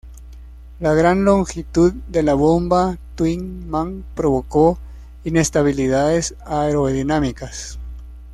[0.79, 4.79] La gran longitud de la bomba Thin Man provocó
[5.25, 7.77] inestabilidades aerodinámicas.